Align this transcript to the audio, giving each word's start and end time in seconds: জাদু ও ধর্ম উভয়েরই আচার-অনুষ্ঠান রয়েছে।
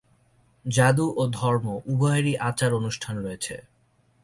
জাদু 0.65 1.05
ও 1.17 1.23
ধর্ম 1.31 1.65
উভয়েরই 1.85 2.33
আচার-অনুষ্ঠান 2.39 3.15
রয়েছে। 3.17 3.55